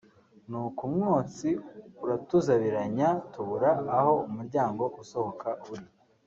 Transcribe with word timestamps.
ni 0.49 0.57
uko 0.65 0.81
umwotsi 0.89 1.49
uratuzabiranya 2.03 3.09
tubura 3.31 3.71
aho 3.97 4.13
umuryango 4.27 4.83
usohoka 5.01 5.47
uri 5.71 5.85